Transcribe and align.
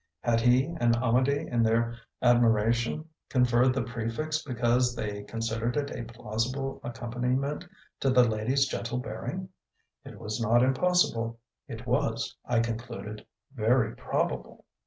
Had 0.21 0.41
he 0.41 0.63
and 0.79 0.95
Amedee 0.95 1.47
in 1.47 1.61
their 1.61 1.93
admiration 2.23 3.07
conferred 3.29 3.75
the 3.75 3.83
prefix 3.83 4.41
because 4.41 4.95
they 4.95 5.21
considered 5.21 5.77
it 5.77 5.91
a 5.91 6.11
plausible 6.11 6.81
accompaniment 6.83 7.67
to 7.99 8.09
the 8.09 8.23
lady's 8.27 8.65
gentle 8.67 8.97
bearing? 8.97 9.49
It 10.03 10.19
was 10.19 10.41
not 10.41 10.63
impossible; 10.63 11.39
it 11.67 11.85
was, 11.85 12.35
I 12.45 12.61
concluded, 12.61 13.27
very 13.55 13.95
probable. 13.95 14.65